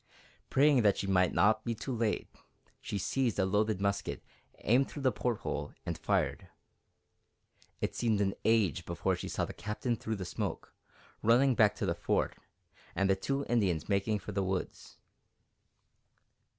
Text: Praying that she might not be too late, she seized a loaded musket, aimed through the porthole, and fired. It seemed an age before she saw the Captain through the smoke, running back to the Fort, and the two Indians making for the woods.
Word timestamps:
Praying 0.49 0.81
that 0.81 0.97
she 0.97 1.05
might 1.05 1.31
not 1.31 1.63
be 1.63 1.75
too 1.75 1.95
late, 1.95 2.27
she 2.81 2.97
seized 2.97 3.37
a 3.37 3.45
loaded 3.45 3.79
musket, 3.79 4.23
aimed 4.61 4.89
through 4.89 5.03
the 5.03 5.11
porthole, 5.11 5.75
and 5.85 5.95
fired. 5.95 6.47
It 7.81 7.95
seemed 7.95 8.19
an 8.19 8.33
age 8.43 8.83
before 8.83 9.15
she 9.15 9.29
saw 9.29 9.45
the 9.45 9.53
Captain 9.53 9.95
through 9.95 10.15
the 10.15 10.25
smoke, 10.25 10.73
running 11.21 11.53
back 11.53 11.75
to 11.75 11.85
the 11.85 11.93
Fort, 11.93 12.35
and 12.95 13.11
the 13.11 13.15
two 13.15 13.45
Indians 13.47 13.87
making 13.87 14.17
for 14.17 14.31
the 14.31 14.41
woods. 14.41 14.97